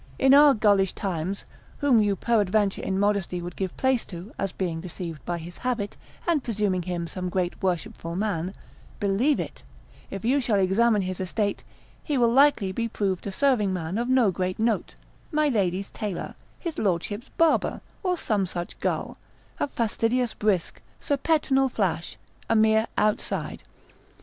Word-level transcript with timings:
In 0.17 0.33
our 0.33 0.55
gullish 0.55 0.93
times, 0.93 1.45
whom 1.77 2.01
you 2.01 2.15
peradventure 2.15 2.81
in 2.81 2.97
modesty 2.97 3.39
would 3.39 3.55
give 3.55 3.77
place 3.77 4.03
to, 4.07 4.33
as 4.39 4.51
being 4.51 4.81
deceived 4.81 5.23
by 5.25 5.37
his 5.37 5.59
habit, 5.59 5.95
and 6.27 6.43
presuming 6.43 6.81
him 6.81 7.05
some 7.05 7.29
great 7.29 7.61
worshipful 7.61 8.15
man, 8.15 8.55
believe 8.99 9.39
it, 9.39 9.61
if 10.09 10.25
you 10.25 10.39
shall 10.41 10.57
examine 10.57 11.03
his 11.03 11.19
estate, 11.19 11.63
he 12.03 12.17
will 12.17 12.33
likely 12.33 12.71
be 12.71 12.87
proved 12.87 13.27
a 13.27 13.31
serving 13.31 13.71
man 13.73 13.99
of 13.99 14.09
no 14.09 14.31
great 14.31 14.57
note, 14.57 14.95
my 15.31 15.49
lady's 15.49 15.91
tailor, 15.91 16.33
his 16.57 16.79
lordship's 16.79 17.29
barber, 17.37 17.79
or 18.01 18.17
some 18.17 18.47
such 18.47 18.79
gull, 18.79 19.17
a 19.59 19.67
Fastidius 19.67 20.33
Brisk, 20.33 20.81
Sir 20.99 21.15
Petronel 21.15 21.69
Flash, 21.69 22.17
a 22.49 22.55
mere 22.55 22.87
outside. 22.97 23.61